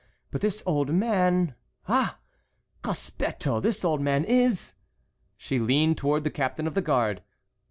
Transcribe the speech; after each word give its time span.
But 0.31 0.41
this 0.41 0.63
old 0.65 0.91
man—ah! 0.91 2.17
cospetto!—this 2.83 3.85
old 3.85 4.01
man 4.01 4.25
is"— 4.25 4.73
She 5.37 5.59
leaned 5.59 5.99
toward 5.99 6.23
the 6.23 6.31
captain 6.31 6.65
of 6.65 6.73
the 6.73 6.81
guard. 6.81 7.21